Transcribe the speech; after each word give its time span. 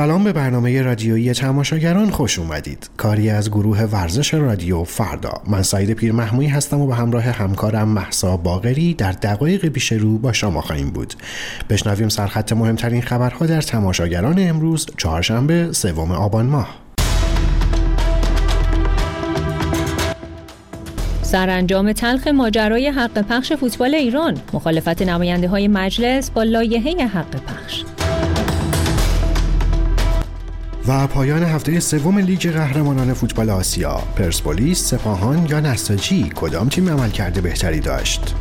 سلام 0.00 0.24
به 0.24 0.32
برنامه 0.32 0.82
رادیویی 0.82 1.32
تماشاگران 1.34 2.10
خوش 2.10 2.38
اومدید. 2.38 2.90
کاری 2.96 3.30
از 3.30 3.50
گروه 3.50 3.82
ورزش 3.82 4.34
رادیو 4.34 4.84
فردا. 4.84 5.42
من 5.46 5.62
سعید 5.62 5.92
پیر 5.92 6.12
محموی 6.12 6.46
هستم 6.46 6.80
و 6.80 6.86
به 6.86 6.94
همراه 6.94 7.22
همکارم 7.22 7.88
محسا 7.88 8.36
باغری 8.36 8.94
در 8.94 9.12
دقایق 9.12 9.66
پیش 9.66 9.92
رو 9.92 10.18
با 10.18 10.32
شما 10.32 10.60
خواهیم 10.60 10.90
بود. 10.90 11.14
بشنویم 11.70 12.08
سرخط 12.08 12.52
مهمترین 12.52 13.02
خبرها 13.02 13.46
در 13.46 13.60
تماشاگران 13.60 14.34
امروز 14.38 14.86
چهارشنبه 14.96 15.72
سوم 15.72 16.12
آبان 16.12 16.46
ماه. 16.46 16.68
سرانجام 21.22 21.92
تلخ 21.92 22.26
ماجرای 22.26 22.88
حق 22.88 23.22
پخش 23.22 23.52
فوتبال 23.52 23.94
ایران. 23.94 24.38
مخالفت 24.52 25.02
نماینده 25.02 25.48
های 25.48 25.68
مجلس 25.68 26.30
با 26.30 26.42
لایحه 26.42 27.06
حق 27.06 27.30
پخش. 27.30 27.84
و 30.90 31.06
پایان 31.06 31.42
هفته 31.42 31.80
سوم 31.80 32.18
لیگ 32.18 32.50
قهرمانان 32.50 33.14
فوتبال 33.14 33.50
آسیا. 33.50 34.02
پرسپولیس 34.16 34.84
سپاهان 34.84 35.46
یا 35.50 35.60
نساجی 35.60 36.32
کدام 36.36 36.68
تیم 36.68 36.88
عمل 36.88 37.10
کرده 37.10 37.40
بهتری 37.40 37.80
داشت؟ 37.80 38.34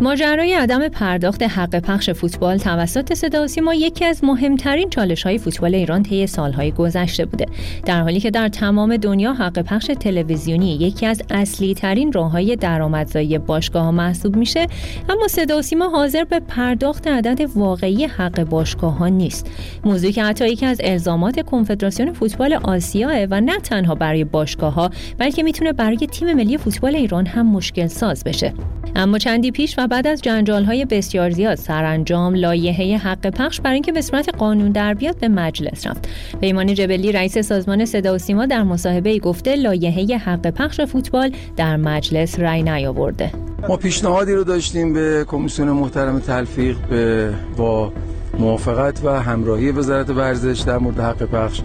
ماجرای 0.00 0.54
عدم 0.54 0.88
پرداخت 0.88 1.42
حق 1.42 1.78
پخش 1.78 2.10
فوتبال 2.10 2.58
توسط 2.58 3.14
صدا 3.14 3.46
ما 3.62 3.74
یکی 3.74 4.04
از 4.04 4.24
مهمترین 4.24 4.90
چالش 4.90 5.22
های 5.22 5.38
فوتبال 5.38 5.74
ایران 5.74 6.02
طی 6.02 6.26
سالهای 6.26 6.72
گذشته 6.72 7.26
بوده. 7.26 7.46
در 7.86 8.02
حالی 8.02 8.20
که 8.20 8.30
در 8.30 8.48
تمام 8.48 8.96
دنیا 8.96 9.32
حق 9.32 9.58
پخش 9.58 9.86
تلویزیونی 10.00 10.74
یکی 10.74 11.06
از 11.06 11.22
اصلی 11.30 11.74
ترین 11.74 12.12
راه 12.12 12.30
های 12.30 12.56
درآمدزایی 12.56 13.38
باشگاه 13.38 13.84
ها 13.84 13.92
محسوب 13.92 14.36
میشه 14.36 14.66
اما 15.08 15.28
صدا 15.28 15.62
سیما 15.62 15.88
حاضر 15.88 16.24
به 16.24 16.40
پرداخت 16.40 17.06
عدد 17.06 17.50
واقعی 17.56 18.04
حق 18.04 18.44
باشگاه 18.44 18.98
ها 18.98 19.08
نیست. 19.08 19.50
موضوعی 19.84 20.12
که 20.12 20.24
حتی 20.24 20.48
یکی 20.48 20.66
از 20.66 20.80
الزامات 20.84 21.46
کنفدراسیون 21.46 22.12
فوتبال 22.12 22.52
آسیا 22.52 23.26
و 23.30 23.40
نه 23.40 23.58
تنها 23.58 23.94
برای 23.94 24.24
باشگاه 24.24 24.74
ها 24.74 24.90
بلکه 25.18 25.42
می‌تونه 25.42 25.72
برای 25.72 25.96
تیم 25.96 26.32
ملی 26.32 26.58
فوتبال 26.58 26.96
ایران 26.96 27.26
هم 27.26 27.46
مشکل 27.46 27.86
ساز 27.86 28.24
بشه. 28.24 28.52
اما 28.98 29.18
چندی 29.18 29.50
پیش 29.50 29.74
و 29.78 29.86
بعد 29.86 30.06
از 30.06 30.22
جنجال 30.22 30.64
های 30.64 30.84
بسیار 30.84 31.30
زیاد 31.30 31.54
سرانجام 31.54 32.34
لایحه 32.34 32.96
حق 32.96 33.30
پخش 33.30 33.60
برای 33.60 33.74
اینکه 33.74 33.92
به 33.92 34.02
صورت 34.02 34.34
قانون 34.36 34.72
در 34.72 34.94
بیاد 34.94 35.18
به 35.18 35.28
مجلس 35.28 35.86
رفت. 35.86 36.08
پیمان 36.40 36.74
جبلی 36.74 37.12
رئیس 37.12 37.38
سازمان 37.38 37.84
صدا 37.84 38.14
و 38.14 38.18
سیما 38.18 38.46
در 38.46 38.62
مصاحبه 38.62 39.18
گفته 39.18 39.56
لایحه 39.56 40.18
حق 40.18 40.50
پخش 40.50 40.80
فوتبال 40.80 41.32
در 41.56 41.76
مجلس 41.76 42.38
رأی 42.38 42.62
نیاورده. 42.62 43.30
ما 43.68 43.76
پیشنهادی 43.76 44.32
رو 44.32 44.44
داشتیم 44.44 44.92
به 44.92 45.24
کمیسیون 45.28 45.70
محترم 45.70 46.20
تلفیق 46.20 46.76
به 46.90 47.32
با 47.56 47.92
موافقت 48.38 49.04
و 49.04 49.22
همراهی 49.22 49.70
وزارت 49.70 50.10
ورزش 50.10 50.60
در 50.60 50.78
مورد 50.78 51.00
حق 51.00 51.22
پخش 51.22 51.60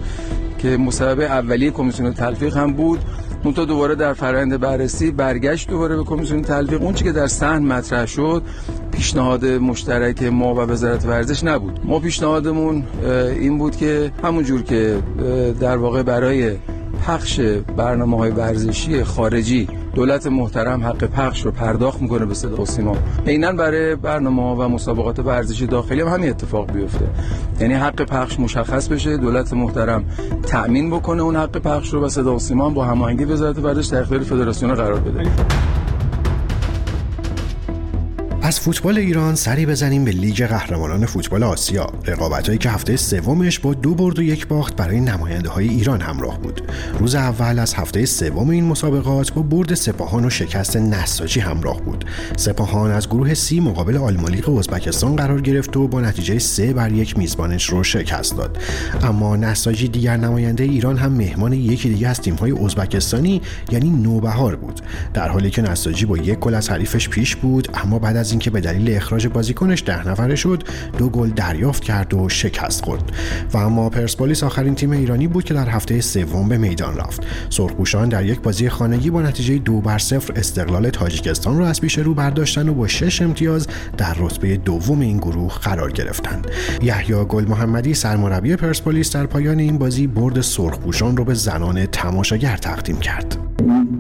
که 0.58 0.78
مصاحبه 0.78 1.26
اولیه 1.26 1.72
کمیسیون 1.72 2.14
تلفیق 2.14 2.58
هم 2.58 2.74
بود. 2.74 3.00
منتها 3.46 3.66
دوباره 3.66 3.96
در 3.96 4.14
فرآیند 4.14 4.60
بررسی 4.60 5.12
برگشت 5.12 5.70
دوباره 5.70 5.96
به 5.96 6.04
کمیسیون 6.04 6.42
تلفیق. 6.42 6.82
اون 6.82 6.94
که 6.94 7.12
در 7.12 7.28
صحن 7.28 7.64
مطرح 7.64 8.06
شد 8.06 8.44
پیشنهاد 8.92 9.46
مشترک 9.46 10.24
ما 10.24 10.56
و 10.56 10.60
وزارت 10.60 11.06
ورزش 11.06 11.44
نبود. 11.44 11.80
ما 11.84 12.00
پیشنهادمون 12.00 12.84
این 13.40 13.58
بود 13.58 13.76
که 13.76 14.12
همون 14.24 14.44
جور 14.44 14.62
که 14.64 14.98
در 15.60 15.78
واقع 15.78 16.04
برای 16.04 16.56
پخش 17.08 17.40
برنامه 17.78 18.18
های 18.18 18.32
ورزشی 18.32 19.04
خارجی 19.04 19.68
دولت 19.94 20.28
محترم 20.28 20.84
حق 20.84 21.04
پخش 21.04 21.46
رو 21.46 21.52
پرداخت 21.52 22.02
می‌کنه 22.02 22.26
به 22.26 22.34
صدا 22.34 22.62
و 22.62 22.66
سیما. 22.66 22.96
عینا 23.28 23.52
برای 23.52 23.96
برنامه 23.96 24.56
و 24.56 24.68
مسابقات 24.68 25.20
ورزشی 25.20 25.68
داخلی 25.68 26.02
هم 26.02 26.08
همین 26.08 26.30
اتفاق 26.30 26.72
بیفته. 26.72 27.06
یعنی 27.60 27.74
حق 27.74 28.02
پخش 28.02 28.40
مشخص 28.40 28.88
بشه 28.88 29.18
دولت 29.18 29.54
محترم 29.54 30.06
تأمین 30.44 30.90
بکنه 30.90 31.22
اون 31.22 31.36
حق 31.36 31.58
پخش 31.58 31.94
رو 31.94 32.06
و 32.06 32.10
صدا 32.10 32.36
و 32.36 32.40
سیما 32.40 32.70
با 32.70 32.86
هماهنگی 32.86 33.26
وزارت 33.26 33.58
ورزش 33.60 33.86
در 33.86 34.02
اختیار 34.02 34.22
فدراسیون 34.22 34.74
قرار 34.74 35.00
بده. 35.00 35.30
از 38.54 38.60
فوتبال 38.60 38.98
ایران 38.98 39.36
سری 39.36 39.66
بزنیم 39.66 40.06
به 40.06 40.12
لیگ 40.12 40.46
قهرمانان 40.46 41.06
فوتبال 41.06 41.44
آسیا. 41.44 41.88
رقابتهایی 42.06 42.58
که 42.58 42.70
هفته 42.70 42.98
سومش 42.98 43.60
با 43.60 43.74
دو 43.74 43.96
برد 43.96 44.20
و 44.20 44.22
یک 44.22 44.48
باخت 44.48 44.76
برای 44.76 45.00
نماینده 45.00 45.50
های 45.50 45.70
ایران 45.70 46.02
همراه 46.02 46.40
بود. 46.40 46.62
روز 47.00 47.16
اول 47.16 47.60
از 47.60 47.74
هفته 47.74 48.06
سوم 48.06 48.50
این 48.50 48.66
مسابقات 48.66 49.34
با 49.34 49.42
برد 49.42 49.74
سپاهان 49.74 50.26
و 50.26 50.30
شکست 50.30 50.78
نساجی 50.78 51.40
همراه 51.40 51.82
بود. 51.82 52.06
سپاهان 52.38 52.92
از 52.92 53.10
گروه 53.10 53.34
سی 53.34 53.60
مقابل 53.60 53.98
آلمالیق 53.98 54.50
ازبکستان 54.50 55.16
قرار 55.16 55.42
گرفت 55.42 55.78
و 55.78 55.88
با 55.88 56.02
نتیجه 56.02 56.40
سه 56.40 56.74
بر 56.74 56.92
یک 56.92 57.18
میزبانش 57.18 57.70
رو 57.70 57.84
شکست 57.84 58.38
داد. 58.38 58.58
اما 59.04 59.36
نساجی 59.36 59.88
دیگر 59.88 60.18
نماینده 60.18 60.64
ایران 60.64 60.98
هم 60.98 61.12
مهمان 61.12 61.54
یکی 61.54 61.90
دیگه 61.90 62.08
از 62.08 62.22
تیم‌های 62.22 62.52
ازبکستانی 62.52 63.42
یعنی 63.72 63.90
نوبهار 63.90 64.56
بود. 64.56 64.82
در 65.14 65.30
حالی 65.30 65.50
که 65.50 65.62
نساجی 65.62 66.06
با 66.06 66.18
یک 66.18 66.40
گل 66.40 66.54
از 66.56 66.70
حریفش 66.70 67.10
پیش 67.10 67.36
بود 67.36 67.68
اما 67.74 68.00
بعد 68.00 68.18
از 68.18 68.32
اینکه 68.44 68.62
به 68.62 68.62
دلیل 68.62 68.96
اخراج 68.96 69.28
بازیکنش 69.28 69.84
ده 69.86 70.08
نفره 70.08 70.36
شد 70.36 70.64
دو 70.98 71.10
گل 71.10 71.30
دریافت 71.30 71.84
کرد 71.84 72.14
و 72.14 72.30
شکست 72.30 72.86
خورد. 72.86 73.12
و 73.54 73.58
اما 73.58 73.90
پرسپولیس 73.90 74.44
آخرین 74.44 74.76
تیم 74.76 74.92
ایرانی 74.92 75.28
بود 75.28 75.44
که 75.44 75.54
در 75.54 75.70
هفته 75.70 76.02
سوم 76.02 76.50
به 76.50 76.58
میدان 76.58 76.98
رفت. 76.98 77.24
سرخپوشان 77.50 78.10
در 78.10 78.26
یک 78.26 78.42
بازی 78.42 78.70
خانگی 78.70 79.10
با 79.10 79.22
نتیجه 79.22 79.58
دو 79.58 79.82
بر 79.82 79.98
صفر 79.98 80.34
استقلال 80.36 80.90
تاجیکستان 80.90 81.58
را 81.58 81.68
از 81.68 81.82
پیش 81.82 81.98
رو 81.98 82.14
برداشتن 82.14 82.70
و 82.70 82.74
با 82.74 82.88
شش 82.88 83.22
امتیاز 83.22 83.68
در 83.98 84.16
رتبه 84.20 84.58
دوم 84.58 85.00
این 85.00 85.18
گروه 85.18 85.54
قرار 85.60 85.92
گرفتند. 85.92 86.48
یحیی 86.82 87.26
گل 87.30 87.46
محمدی 87.46 87.94
سرمربی 87.94 88.56
پرسپولیس 88.56 89.16
در 89.16 89.26
پایان 89.26 89.60
این 89.60 89.78
بازی 89.78 90.08
برد 90.08 90.42
سرخپوشان 90.42 91.18
رو 91.18 91.24
به 91.24 91.34
زنان 91.34 91.86
تماشاگر 91.86 92.58
تقدیم 92.58 92.98
کرد. 92.98 93.38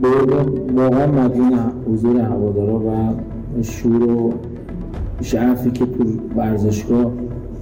برد 0.01 0.31
واقعا 0.75 1.07
مدیون 1.07 1.71
حضور 1.87 2.21
هوادارا 2.21 2.79
و 2.79 3.15
شور 3.61 4.03
و 4.03 4.33
شعفی 5.21 5.71
که 5.71 5.85
تو 5.85 6.03
ورزشگاه 6.35 7.11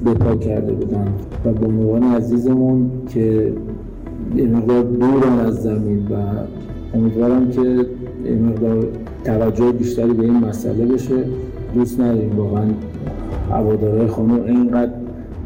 بپا 0.05 0.35
کرده 0.35 0.73
بودن. 0.73 1.07
و 1.45 1.53
با 1.53 1.67
عنوان 1.67 2.03
عزیزمون 2.03 2.91
که 3.09 3.53
مقدار 4.35 4.83
دورن 4.83 5.39
از 5.39 5.63
زمین 5.63 6.07
و 6.07 6.13
امیدوارم 6.97 7.49
که 7.49 7.85
مقدار 8.49 8.87
توجه 9.23 9.71
بیشتری 9.71 10.13
به 10.13 10.23
این 10.23 10.37
مسئله 10.37 10.85
بشه. 10.85 11.23
دوست 11.75 11.99
نداریم 11.99 12.37
واقعا 12.37 12.65
هوادارهای 13.51 14.07
خانم 14.07 14.43
اینقدر 14.43 14.91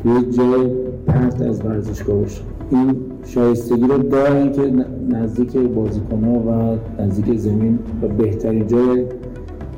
توی 0.03 0.31
جای 0.31 0.67
پرت 1.07 1.41
از 1.41 1.65
ورزشگاه 1.65 2.15
باشه. 2.15 2.41
این 2.71 2.95
شایستگی 3.25 3.87
رو 3.87 3.97
دارن 3.97 4.51
که 4.51 4.73
نزدیک 5.09 5.57
بازیکنها 5.57 6.31
و 6.31 6.77
نزدیک 7.01 7.37
زمین 7.37 7.79
و 8.01 8.07
بهترین 8.07 8.67
جای 8.67 9.05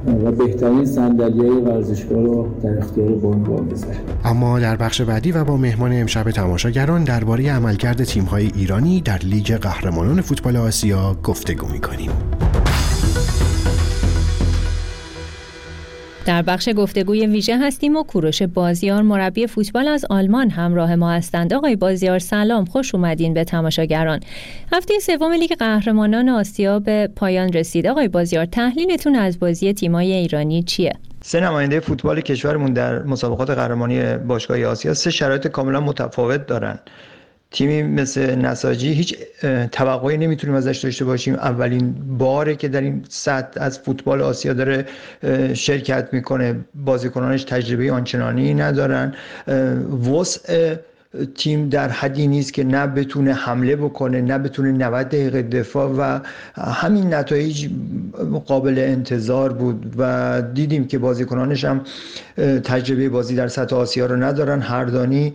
و 0.08 0.32
بهترین 0.32 0.86
صندلی 0.86 1.50
ورزشگاه 1.50 2.22
رو 2.22 2.48
در 2.64 2.78
اختیار 2.78 3.10
بذاره 3.10 3.98
اما 4.26 4.60
در 4.60 4.76
بخش 4.76 5.02
بعدی 5.02 5.32
و 5.32 5.44
با 5.44 5.58
مهمان 5.58 5.94
امشب 5.94 6.32
تماشاگران 6.32 7.04
درباره 7.04 7.52
عملکرد 7.52 8.04
تیم‌های 8.04 8.52
ایرانی 8.56 9.02
در 9.02 9.18
لیگ 9.18 9.56
قهرمانان 9.56 10.22
فوتبال 10.22 10.58
آسیا 10.58 11.16
گفتگو 11.24 11.68
می‌کنیم. 11.68 12.12
در 16.28 16.42
بخش 16.42 16.70
گفتگوی 16.70 17.26
ویژه 17.28 17.58
هستیم 17.58 17.96
و 17.96 18.04
کوروش 18.04 18.42
بازیار 18.42 19.02
مربی 19.02 19.48
فوتبال 19.48 19.88
از 19.88 20.06
آلمان 20.10 20.50
همراه 20.50 20.96
ما 20.96 21.12
هستند. 21.12 21.54
آقای 21.54 21.76
بازیار 21.76 22.20
سلام 22.20 22.66
خوش 22.66 22.96
اومدین 22.96 23.34
به 23.34 23.44
تماشاگران. 23.44 24.20
هفته 24.74 25.00
سوم 25.00 25.32
لیگ 25.32 25.54
قهرمانان 25.60 26.30
آسیا 26.30 26.80
به 26.80 27.10
پایان 27.16 27.54
رسید. 27.54 27.88
آقای 27.88 28.08
بازیار 28.08 28.46
تحلیلتون 28.46 29.16
از 29.16 29.40
بازی 29.40 29.74
تیمای 29.74 30.14
ایرانی 30.14 30.64
چیه؟ 30.64 30.94
سه 31.22 31.40
نماینده 31.40 31.80
فوتبال 31.80 32.22
کشورمون 32.22 32.74
در 32.74 33.04
مسابقات 33.04 33.50
قهرمانی 33.50 34.18
باشگاه 34.18 34.64
آسیا 34.64 34.94
سه 34.94 35.12
شرایط 35.12 35.48
کاملا 35.48 35.80
متفاوت 35.80 36.48
دارن. 36.48 36.80
تیمی 37.52 37.84
مثل 37.84 38.36
نساجی 38.36 38.94
هیچ 38.94 39.16
توقعی 39.72 40.18
نمی‌تونیم 40.18 40.56
ازش 40.56 40.78
داشته 40.78 41.06
باشیم. 41.06 41.34
اولین 41.34 41.96
باره 42.18 42.56
که 42.56 42.68
در 42.68 42.82
این 42.82 43.06
سطح 43.10 43.62
از 43.62 43.80
فوتبال 43.80 44.22
آسیا 44.22 44.54
داره 44.54 44.86
شرکت 45.54 46.10
می‌کنه. 46.12 46.56
بازیکنانش 46.76 47.44
تجربه 47.44 47.92
آنچنانی 47.92 48.54
ندارن. 48.54 49.14
وسع 50.12 50.76
تیم 51.36 51.70
در 51.70 51.90
حدی 51.90 52.28
نیست 52.28 52.54
که 52.54 52.64
نه 52.64 52.88
بتونه 52.88 53.34
حمله 53.34 53.76
بکنه 53.76 54.22
نه 54.22 54.38
بتونه 54.38 54.72
90 54.72 55.08
دقیقه 55.08 55.42
دفاع 55.42 55.92
و 55.98 56.20
همین 56.56 57.14
نتایج 57.14 57.70
قابل 58.46 58.80
انتظار 58.80 59.54
بود 59.54 59.94
و 59.98 60.42
دیدیم 60.54 60.88
که 60.88 60.98
بازیکنانش 60.98 61.66
هم 61.66 61.82
تجربه 62.64 63.10
بازی 63.10 63.36
در 63.36 63.48
سطح 63.48 63.76
آسیا 63.76 64.06
رو 64.06 64.16
ندارن. 64.16 64.62
هردانی 64.62 65.34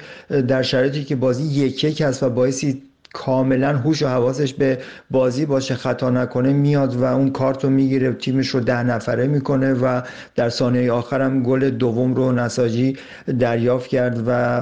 در 0.48 0.62
شرایطی 0.62 1.04
که 1.04 1.16
بازی 1.16 1.44
یک 1.44 1.84
یک 1.84 2.00
است 2.00 2.22
و 2.22 2.30
باعثی 2.30 2.82
کاملا 3.14 3.76
هوش 3.76 4.03
و 4.03 4.09
حواسش 4.09 4.55
به 4.55 4.79
بازی 5.11 5.47
باشه 5.47 5.75
خطا 5.75 6.11
نکنه 6.11 6.53
میاد 6.53 6.97
و 6.97 7.05
اون 7.05 7.31
کارت 7.31 7.64
رو 7.64 7.70
می‌گیره 7.70 8.12
تیمش 8.12 8.49
رو 8.49 8.61
ده 8.61 8.82
نفره 8.82 9.26
می‌کنه 9.26 9.73
و 9.73 10.00
در 10.35 10.49
ثانیه 10.49 10.93
آخرم 10.93 11.43
گل 11.43 11.70
دوم 11.70 12.14
رو 12.14 12.32
نساجی 12.32 12.97
دریافت 13.38 13.87
کرد 13.87 14.23
و 14.26 14.61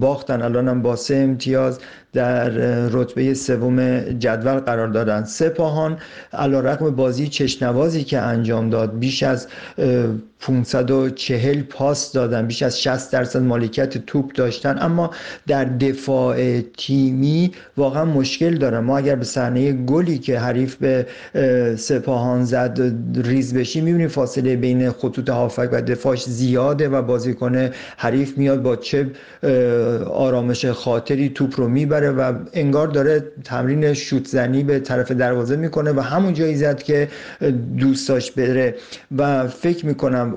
باختن. 0.00 0.42
الانم 0.42 0.82
با 0.82 0.96
سه 0.96 1.14
امتیاز 1.14 1.78
در 2.12 2.48
رتبه 2.88 3.34
سوم 3.34 4.00
جدول 4.00 4.58
قرار 4.58 4.88
دادن. 4.88 5.24
سپاهان 5.24 5.98
علیرغم 6.32 6.90
بازی 6.90 7.28
چشنوازی 7.28 8.04
که 8.04 8.18
انجام 8.18 8.70
داد 8.70 8.98
بیش 8.98 9.22
از 9.22 9.46
540 10.40 11.62
پاس 11.62 12.12
دادن 12.12 12.46
بیش 12.46 12.62
از 12.62 12.82
60 12.82 13.12
درصد 13.12 13.42
مالکیت 13.42 13.98
توپ 14.06 14.32
داشتن. 14.32 14.78
اما 14.80 15.10
در 15.46 15.64
دفاع 15.64 16.60
تیمی 16.60 17.52
واقعا 17.76 18.04
مشکل 18.04 18.56
دارن 18.56 18.78
ما 18.78 18.98
اگر 18.98 19.16
به 19.16 19.24
صحنه 19.24 19.72
گلی 19.72 20.18
که 20.18 20.38
حریف 20.38 20.76
به 20.76 21.06
سپاهان 21.76 22.44
زد 22.44 22.78
ریز 23.14 23.54
بشیم 23.54 23.84
می‌بینیم 23.84 24.08
فاصله 24.08 24.56
بین 24.56 24.90
خطوط 24.90 25.30
هافک 25.30 25.68
و 25.72 25.82
دفاعش 25.82 26.24
زیاده 26.24 26.88
و 26.88 27.02
بازیکن 27.02 27.68
حریف 27.96 28.38
میاد 28.38 28.62
با 28.62 28.76
چه 28.76 29.10
آرامش 30.10 30.66
خاطری 30.66 31.28
توپ 31.28 31.60
رو 31.60 31.68
می‌بره. 31.68 31.99
و 32.08 32.32
انگار 32.52 32.88
داره 32.88 33.24
تمرین 33.44 33.92
شوت 33.92 34.26
زنی 34.26 34.62
به 34.62 34.80
طرف 34.80 35.10
دروازه 35.10 35.56
می‌کنه 35.56 35.92
و 35.92 36.00
همون 36.00 36.34
جایی 36.34 36.56
زد 36.56 36.82
که 36.82 37.08
دوست 37.78 38.08
داشت 38.08 38.34
بره. 38.34 38.74
و 39.18 39.48
فکر 39.48 39.86
می‌کنم 39.86 40.34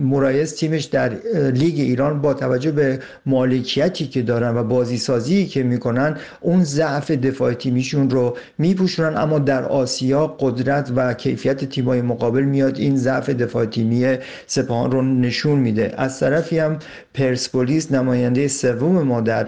مرایز 0.00 0.54
تیمش 0.54 0.84
در 0.84 1.12
لیگ 1.54 1.74
ایران 1.80 2.20
با 2.20 2.34
توجه 2.34 2.70
به 2.70 2.98
مالکیتی 3.26 4.06
که 4.06 4.22
دارن 4.22 4.56
و 4.56 4.64
بازی 4.64 4.98
سازی 4.98 5.46
که 5.46 5.62
می‌کنن 5.62 6.16
اون 6.40 6.64
ضعف 6.64 7.10
دفاع 7.10 7.52
تیمیشون 7.52 8.10
رو 8.10 8.36
میپوشونن. 8.58 9.16
اما 9.16 9.38
در 9.38 9.64
آسیا 9.64 10.26
قدرت 10.26 10.92
و 10.96 11.14
کیفیت 11.14 11.64
تیمای 11.64 12.02
مقابل 12.02 12.42
میاد. 12.42 12.78
این 12.78 12.96
ضعف 12.96 13.30
دفاع 13.30 13.66
تیمی 13.66 14.16
سپاهان 14.46 14.90
رو 14.90 15.02
نشون 15.02 15.58
میده. 15.58 15.94
از 15.96 16.20
طرفی 16.20 16.58
هم 16.58 16.78
پرسپولیس 17.14 17.92
نماینده 17.92 18.48
سوم 18.48 19.02
ما 19.02 19.20
در 19.20 19.46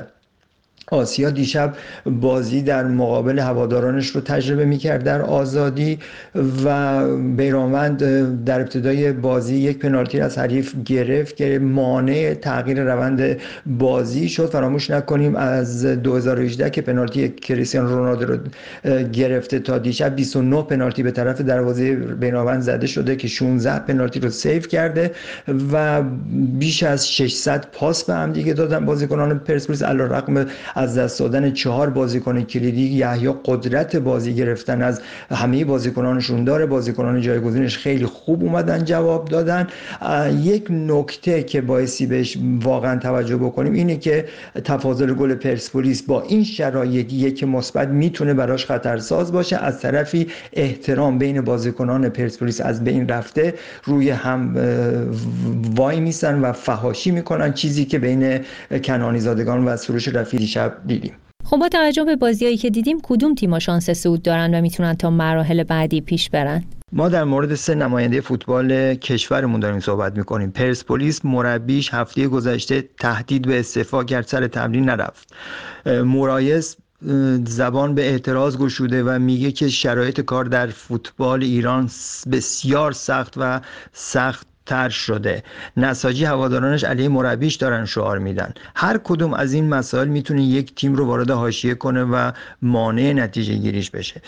آسیا 0.91 1.31
دیشب 1.31 1.75
بازی 2.07 2.63
در 2.63 2.85
مقابل 2.85 3.39
هوادارانش 3.39 4.09
رو 4.09 4.21
تجربه 4.21 4.65
می‌کرد 4.65 5.05
در 5.05 5.23
آزادی 5.23 5.99
و 6.65 7.07
بیرانوند 7.19 7.99
در 8.45 8.61
ابتدای 8.61 9.13
بازی 9.13 9.57
یک 9.57 9.79
پنالتی 9.79 10.21
از 10.21 10.39
حریف 10.39 10.75
گرفت 10.85 11.37
که 11.37 11.59
مانع 11.59 12.35
تغییر 12.35 12.83
روند 12.83 13.37
بازی 13.67 14.29
شد. 14.29 14.51
فراموش 14.51 14.91
نکنیم 14.91 15.37
از 15.37 15.87
2018 15.87 16.71
که 16.71 16.83
پنالتی 16.83 17.29
کریستیان 17.29 17.89
رونالدو 17.89 18.27
رو 18.27 18.39
گرفته 19.05 19.59
تا 19.59 19.79
دیشب 19.79 20.17
29 20.17 20.63
پنالتی 20.63 21.03
به 21.03 21.11
طرف 21.11 21.41
دروازه 21.41 21.95
بیرانوند 21.95 22.61
زده 22.61 22.87
شده 22.87 23.17
که 23.17 23.29
16 23.29 23.79
پنالتی 23.79 24.21
رو 24.21 24.31
سیو 24.31 24.63
کرده 24.63 25.11
و 25.73 26.03
بیش 26.59 26.83
از 26.83 27.13
600 27.13 27.67
پاس 27.73 28.05
به 28.05 28.15
هم 28.15 28.33
دیگه 28.33 28.53
دادن 28.53 28.87
بازیکنان 28.87 29.39
پرسپولیس 29.39 29.83
علیرغم 29.83 30.47
از 30.79 30.99
دست 30.99 31.19
دادن 31.19 31.53
چهار 31.53 31.91
بازیکن 31.91 32.43
کلیدی 32.43 32.83
یحیی 32.83 33.35
قدرت 33.45 33.97
بازی 33.97 34.35
گرفتن 34.35 34.83
از 34.83 35.01
همه 35.31 35.65
بازیکنانشون 35.65 36.45
داره. 36.45 36.67
بازیکنان 36.67 37.21
جایگزینش 37.21 37.79
خیلی 37.79 38.07
خوب 38.07 38.43
اومدن 38.43 38.85
جواب 38.85 39.29
دادن. 39.29 39.67
یک 40.43 40.67
نکته 40.71 41.43
که 41.43 41.61
بایستی 41.61 42.07
بهش 42.07 42.39
واقعا 42.63 42.99
توجه 42.99 43.37
بکنیم 43.37 43.73
اینه 43.73 43.97
که 43.97 44.25
تفاضل 44.65 45.15
گل 45.15 45.35
پرسپولیس 45.35 46.03
با 46.03 46.23
این 46.23 46.45
شرایط 46.45 47.13
یک 47.13 47.45
مثبت 47.45 47.89
می‌تونه 47.89 48.35
براش 48.35 48.67
خطرساز 48.67 49.33
باشه. 49.33 49.57
از 49.57 49.81
طرفی 49.81 50.27
احترام 50.53 51.19
بین 51.19 51.41
بازیکنان 51.41 52.09
پرسپولیس 52.09 52.61
از 52.61 52.85
بین 52.85 53.09
رفته 53.09 53.55
روی 53.85 54.11
هم 54.11 54.57
وای 55.77 56.01
میسن 56.01 56.41
و 56.41 56.53
فهاشی 56.53 57.11
می‌کنن. 57.11 57.53
چیزی 57.53 57.85
که 57.85 57.99
بین 57.99 58.41
کنانی 58.85 59.21
زادگان 59.21 59.65
و 59.65 59.77
سروش 59.77 60.09
رفیعی 60.09 60.47
دیشب 60.69 60.87
دیدیم. 60.87 61.13
خب 61.45 61.57
با 61.57 61.69
توجه 61.69 62.05
به 62.05 62.17
بازیایی 62.17 62.57
که 62.57 62.71
دیدیم 62.71 62.99
کدوم 63.03 63.35
تیما 63.35 63.59
شانس 63.59 63.91
صعود 63.91 64.23
دارن 64.23 64.55
و 64.55 64.61
می‌تونن 64.61 64.95
تا 64.95 65.11
مراحل 65.11 65.63
بعدی 65.63 66.01
پیش 66.01 66.31
برن؟ 66.31 66.65
ما 66.93 67.09
در 67.09 67.25
مورد 67.25 67.55
سه 67.55 67.75
نماینده 67.75 68.21
فوتبال 68.21 68.95
کشورمون 68.95 69.61
داریم 69.61 69.81
صحبت 69.81 70.17
می‌کنیم. 70.17 70.51
پرسپولیس 70.51 71.25
مربیش 71.25 71.95
هفته 71.95 72.29
گذشته 72.29 72.89
تهدید 73.01 73.43
به 73.43 73.61
استعفا 73.61 74.05
کرد 74.05 74.27
سر 74.27 74.47
تمرین 74.47 74.85
نرفت. 74.85 75.35
مرایس 75.87 76.77
زبان 77.47 77.95
به 77.95 78.11
اعتراض 78.11 78.57
گشوده 78.57 79.03
و 79.03 79.19
میگه 79.19 79.53
که 79.53 79.69
شرایط 79.69 80.21
کار 80.21 80.45
در 80.45 80.67
فوتبال 80.67 81.43
ایران 81.43 81.91
بسیار 82.33 82.93
سخت 82.93 83.35
و 83.37 83.61
سخت 83.93 84.48
تر 84.69 84.89
شده. 84.89 85.43
نساجی 85.77 86.25
هوادارانش 86.25 86.85
علیه 86.85 87.09
مربیش 87.09 87.55
دارن 87.55 87.85
شعار 87.85 88.19
میدن. 88.19 88.53
هر 88.77 88.99
کدوم 88.99 89.35
از 89.35 89.53
این 89.53 89.69
مسائل 89.69 90.09
می‌تونه 90.09 90.43
یک 90.43 90.75
تیم 90.75 90.95
رو 90.95 91.07
وارد 91.07 91.31
حاشیه 91.31 91.75
کنه 91.75 92.05
و 92.05 92.31
مانع 92.63 93.13
نتیجه 93.13 93.55
گیریش 93.55 93.91
بشه. 93.91 94.23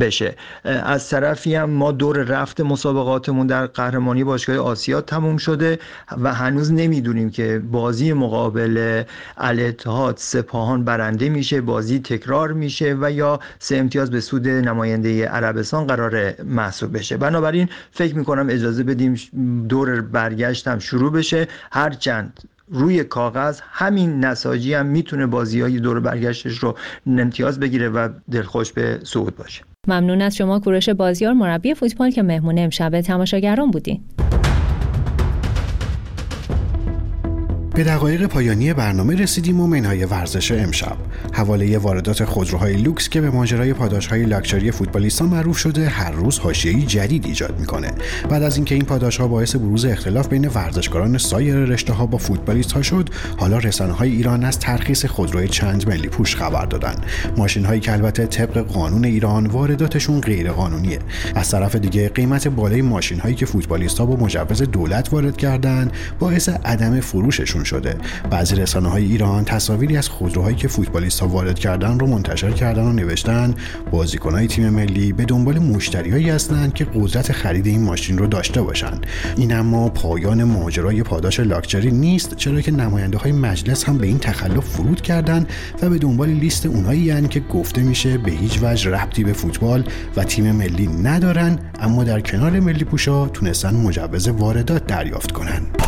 بشه. 0.00 0.34
از 0.64 1.10
طرفی 1.10 1.54
هم 1.54 1.70
ما 1.70 1.92
دور 1.92 2.16
رفت 2.16 2.60
مسابقاتمون 2.60 3.46
در 3.46 3.66
قهرمانی 3.66 4.24
باشگاه 4.24 4.56
آسیا 4.56 5.00
تموم 5.00 5.36
شده 5.36 5.78
و 6.22 6.34
هنوز 6.34 6.72
نمی‌دونیم 6.72 7.30
که 7.30 7.62
بازی 7.70 8.12
مقابل 8.12 9.02
الاتحاد 9.36 10.14
سپاهان 10.18 10.84
برنده 10.84 11.28
میشه 11.28 11.60
بازی 11.60 11.98
تکرار 11.98 12.52
میشه 12.52 12.96
و 13.00 13.12
یا 13.12 13.40
سه 13.58 13.76
امتیاز 13.76 14.10
به 14.10 14.20
سود 14.20 14.48
نماینده 14.48 15.28
عربستان 15.28 15.86
قرار 15.86 16.42
محسوب 16.42 16.96
بشه. 16.96 17.16
بنابراین 17.16 17.68
فکر 17.90 18.16
می‌کنم 18.16 18.46
اجازه 18.50 18.82
بدیم 18.82 19.14
دور 19.68 20.00
برگشت 20.00 20.68
هم 20.68 20.78
شروع 20.78 21.12
بشه. 21.12 21.48
هرچند 21.72 22.40
روی 22.68 23.04
کاغذ 23.04 23.60
همین 23.62 24.24
نساجی 24.24 24.74
هم 24.74 24.86
می‌تونه 24.86 25.26
بازی 25.26 25.60
های 25.60 25.80
دور 25.80 26.00
برگشتش 26.00 26.58
رو 26.58 26.76
امتیاز 27.06 27.60
بگیره 27.60 27.88
و 27.88 28.08
دلخوش 28.30 28.72
به 28.72 29.00
صعود 29.04 29.36
باشه. 29.36 29.62
ممنون 29.88 30.22
از 30.22 30.36
شما 30.36 30.60
کوروش 30.60 30.88
بازیار 30.88 31.32
مربی 31.32 31.74
فوتبال 31.74 32.10
که 32.10 32.22
مهمون 32.22 32.58
امشب 32.58 33.00
تماشاگران 33.00 33.70
بودین. 33.70 34.04
به 37.76 37.84
دقایق 37.84 38.26
پایانی 38.26 38.72
برنامه 38.72 39.14
رسیدیم 39.14 39.60
و 39.60 39.66
منهای 39.66 40.04
ورزش 40.04 40.52
امشب. 40.52 40.96
حواله 41.32 41.78
واردات 41.78 42.24
خودروهای 42.24 42.76
لوکس 42.76 43.08
که 43.08 43.20
به 43.20 43.30
ماجرای 43.30 43.72
پاداشهای 43.72 44.24
لاکچری 44.24 44.70
فوتبالیستان 44.70 45.28
معروف 45.28 45.58
شده 45.58 45.88
هر 45.88 46.10
روز 46.10 46.38
حاشیه‌ای 46.38 46.82
جدید 46.82 47.26
ایجاد 47.26 47.60
می‌کنه. 47.60 47.92
بعد 48.28 48.42
از 48.42 48.56
اینکه 48.56 48.74
این 48.74 48.84
پاداشها 48.84 49.28
باعث 49.28 49.56
بروز 49.56 49.84
اختلاف 49.84 50.28
بین 50.28 50.48
ورزشکاران 50.48 51.18
سایر 51.18 51.56
رشته 51.56 51.92
ها 51.92 52.06
با 52.06 52.18
فوتبالیست 52.18 52.72
ها 52.72 52.82
شد 52.82 53.08
حالا 53.36 53.58
رسانه 53.58 53.92
های 53.92 54.10
ایران 54.10 54.44
از 54.44 54.58
ترخیص 54.58 55.04
خودروی 55.04 55.48
چند 55.48 55.88
ملی 55.88 56.08
پوش 56.08 56.36
خبر 56.36 56.66
دادن. 56.66 56.94
ماشین 57.36 57.64
هایی 57.64 57.80
که 57.80 57.92
البته 57.92 58.26
طبق 58.26 58.58
قانون 58.58 59.04
ایران 59.04 59.46
وارداتشون 59.46 60.20
غیر 60.20 60.52
قانونیه 60.52 60.98
از 61.34 61.50
طرف 61.50 61.76
دیگه 61.76 62.08
قیمت 62.08 62.48
بالای 62.48 62.82
ماشین 62.82 63.20
هایی 63.20 63.34
که 63.34 63.46
فوتبالیست 63.46 63.98
ها 63.98 64.06
با 64.06 64.24
مجوز 64.24 64.62
دولت 64.62 65.12
وارد 65.12 65.36
کردن 65.36 65.90
باعث 66.18 66.48
عدم 66.48 67.00
فروششون 67.00 67.65
شده. 67.66 67.96
بعضی 68.30 68.56
رسانه 68.56 68.88
های 68.88 69.04
ایران 69.04 69.44
تصاویری 69.44 69.96
از 69.96 70.08
خودروهایی 70.08 70.56
که 70.56 70.68
فوتبالیست 70.68 71.20
ها 71.20 71.28
وارد 71.28 71.58
کردن 71.58 71.98
رو 71.98 72.06
منتشر 72.06 72.50
کردن 72.50 72.82
و 72.82 72.92
نوشتن. 72.92 73.54
بازیکن 73.90 74.34
های 74.34 74.46
تیم 74.46 74.68
ملی 74.68 75.12
به 75.12 75.24
دنبال 75.24 75.58
مشتریایی 75.58 76.30
هستند 76.30 76.74
که 76.74 76.86
قدرت 76.94 77.32
خرید 77.32 77.66
این 77.66 77.82
ماشین 77.82 78.18
رو 78.18 78.26
داشته 78.26 78.62
باشند. 78.62 79.06
این 79.36 79.56
اما 79.56 79.88
پایان 79.88 80.44
ماجرای 80.44 81.02
پاداش 81.02 81.40
لاکچری 81.40 81.90
نیست 81.90 82.36
چرا 82.36 82.60
که 82.60 82.70
نماینده 82.72 83.18
های 83.18 83.32
مجلس 83.32 83.84
هم 83.84 83.98
به 83.98 84.06
این 84.06 84.18
تخلف 84.18 84.64
فرود 84.64 85.00
کردن 85.00 85.46
و 85.82 85.90
به 85.90 85.98
دنبال 85.98 86.28
لیست 86.28 86.66
اونایی 86.66 87.00
یعنی 87.00 87.28
که 87.28 87.40
گفته 87.40 87.82
میشه 87.82 88.18
به 88.18 88.30
هیچ 88.30 88.58
وجه 88.62 88.90
ربطی 88.90 89.24
به 89.24 89.32
فوتبال 89.32 89.84
و 90.16 90.24
تیم 90.24 90.52
ملی 90.52 90.86
ندارن 90.86 91.58
اما 91.80 92.04
در 92.04 92.20
کنار 92.20 92.60
ملی 92.60 92.84
پوشا 92.84 93.28
تونستن 93.28 93.74
مجوز 93.74 94.28
واردات 94.28 94.86
دریافت 94.86 95.32
کنن. 95.32 95.85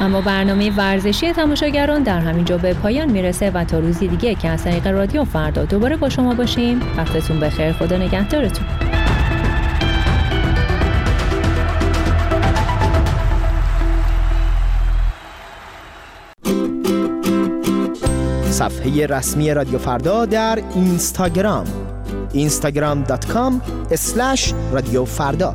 اما 0.00 0.20
برنامه 0.20 0.70
ورزشی 0.76 1.32
تماشاگران 1.32 2.02
در 2.02 2.20
همینجا 2.20 2.58
به 2.58 2.74
پایان 2.74 3.10
می‌رسه 3.10 3.50
و 3.50 3.64
تا 3.64 3.78
روزی 3.78 4.08
دیگه 4.08 4.34
که 4.34 4.48
از 4.48 4.64
طریق 4.64 4.86
رادیو 4.86 5.24
فردا 5.24 5.64
دوباره 5.64 5.96
با 5.96 6.08
شما 6.08 6.34
باشیم. 6.34 6.80
وقتتون 6.96 7.40
بخیر. 7.40 7.72
خدا 7.72 7.96
نگهدارتون. 7.96 8.66
صفحه 18.50 19.06
رسمی 19.06 19.54
رادیو 19.54 19.78
فردا 19.78 20.26
در 20.26 20.58
اینستاگرام. 20.74 21.66
instagram.com 22.34 23.52
رادیو 24.72 25.04
فردا. 25.04 25.54